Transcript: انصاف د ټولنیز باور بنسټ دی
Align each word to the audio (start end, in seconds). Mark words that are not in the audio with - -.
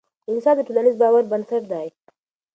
انصاف 0.31 0.55
د 0.57 0.61
ټولنیز 0.67 0.95
باور 1.01 1.23
بنسټ 1.31 1.63
دی 1.71 1.87